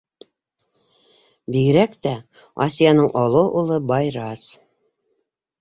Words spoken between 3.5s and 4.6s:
улы- Байрас.